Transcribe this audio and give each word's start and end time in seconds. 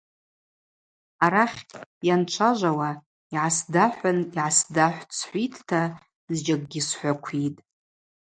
Арахь, 1.25 1.59
йанчважвауа– 2.07 2.91
Йгӏасдахӏвын 3.33 4.17
йгӏасдахӏвтӏ– 4.23 5.15
схӏвитӏта 5.17 5.81
зджьакӏгьи 6.35 6.81
схӏваквитӏ. 6.87 7.61